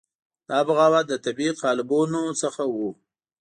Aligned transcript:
دا 0.49 0.59
بغاوت 0.67 1.05
له 1.11 1.17
طبیعي 1.25 1.53
قالبونو 1.63 2.21
څخه 2.41 2.63
وو. 2.73 2.89